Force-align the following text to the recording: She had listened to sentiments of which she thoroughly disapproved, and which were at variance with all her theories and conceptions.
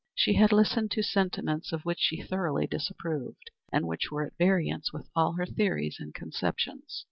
She 0.15 0.33
had 0.33 0.51
listened 0.51 0.89
to 0.93 1.03
sentiments 1.03 1.71
of 1.71 1.85
which 1.85 1.99
she 1.99 2.23
thoroughly 2.23 2.65
disapproved, 2.65 3.51
and 3.71 3.85
which 3.85 4.09
were 4.11 4.25
at 4.25 4.35
variance 4.35 4.91
with 4.91 5.07
all 5.15 5.33
her 5.33 5.45
theories 5.45 5.97
and 5.99 6.11
conceptions. 6.11 6.99